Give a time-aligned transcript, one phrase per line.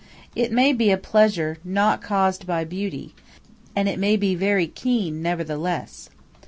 [0.35, 3.13] It may be a pleasure not caused by beauty,
[3.75, 6.09] and it may be very keen, nevertheless.